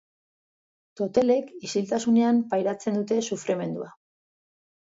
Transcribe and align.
Totelek 1.01 1.51
isiltasunean 1.69 2.39
pairatzen 2.55 2.99
dute 3.01 3.21
sufrimendua. 3.29 3.93